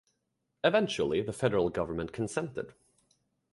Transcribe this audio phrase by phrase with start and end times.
[0.63, 2.73] Eventually, the federal government consented.